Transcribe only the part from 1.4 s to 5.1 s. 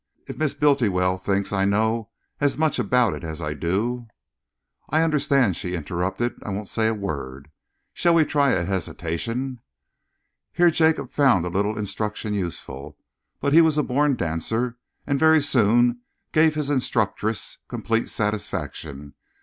I know as much about it as I do" "I